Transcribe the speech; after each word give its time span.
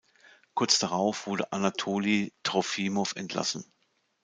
Kurz 0.55 0.79
darauf 0.79 1.27
wurde 1.27 1.51
Anatoli 1.51 2.33
Trofimow 2.41 3.15
entlassen. 3.15 3.71